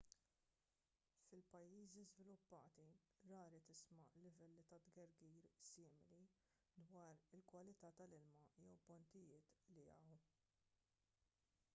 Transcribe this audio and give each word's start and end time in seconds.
fil-pajjiżi 1.25 2.05
żviluppati 2.05 2.87
rari 3.33 3.59
tisma' 3.67 4.07
livelli 4.23 4.65
ta' 4.71 4.81
tgergir 4.87 5.45
simili 5.71 6.25
dwar 6.89 7.21
il-kwalità 7.41 7.93
tal-ilma 8.01 8.43
jew 8.65 8.81
pontijiet 8.89 9.55
li 9.77 9.87
jaqgħu 9.93 10.19